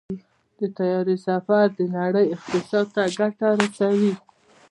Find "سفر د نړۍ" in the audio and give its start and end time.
1.27-2.27